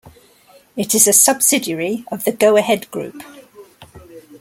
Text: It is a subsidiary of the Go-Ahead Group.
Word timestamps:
It 0.75 0.95
is 0.95 1.07
a 1.07 1.13
subsidiary 1.13 2.05
of 2.11 2.23
the 2.23 2.31
Go-Ahead 2.31 2.89
Group. 2.89 3.21